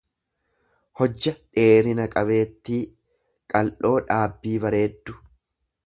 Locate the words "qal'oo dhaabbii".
3.55-4.57